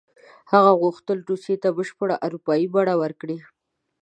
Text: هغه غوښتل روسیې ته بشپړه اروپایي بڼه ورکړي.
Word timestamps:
هغه 0.51 0.71
غوښتل 0.81 1.17
روسیې 1.29 1.55
ته 1.63 1.69
بشپړه 1.77 2.15
اروپایي 2.27 2.67
بڼه 2.75 2.93
ورکړي. 3.01 3.37